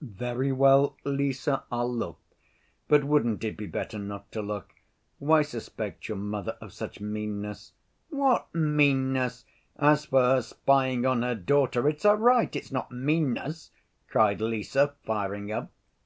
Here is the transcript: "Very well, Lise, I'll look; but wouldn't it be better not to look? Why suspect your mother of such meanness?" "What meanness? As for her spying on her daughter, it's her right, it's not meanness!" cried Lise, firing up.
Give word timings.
"Very 0.00 0.50
well, 0.50 0.96
Lise, 1.04 1.46
I'll 1.70 1.92
look; 1.94 2.18
but 2.88 3.04
wouldn't 3.04 3.44
it 3.44 3.58
be 3.58 3.66
better 3.66 3.98
not 3.98 4.32
to 4.32 4.40
look? 4.40 4.72
Why 5.18 5.42
suspect 5.42 6.08
your 6.08 6.16
mother 6.16 6.56
of 6.58 6.72
such 6.72 7.02
meanness?" 7.02 7.74
"What 8.08 8.46
meanness? 8.54 9.44
As 9.76 10.06
for 10.06 10.22
her 10.22 10.40
spying 10.40 11.04
on 11.04 11.20
her 11.20 11.34
daughter, 11.34 11.86
it's 11.86 12.04
her 12.04 12.16
right, 12.16 12.56
it's 12.56 12.72
not 12.72 12.92
meanness!" 12.92 13.72
cried 14.08 14.40
Lise, 14.40 14.74
firing 15.04 15.52
up. 15.52 15.70